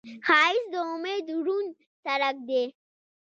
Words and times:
ښایست 0.25 0.67
د 0.73 0.75
امید 0.93 1.25
روڼ 1.45 1.65
څرک 2.03 2.37
دی 2.47 2.63